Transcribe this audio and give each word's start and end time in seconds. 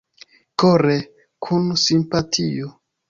Kore, 0.63 0.95
kun 1.49 1.69
simpatio! 1.83 2.73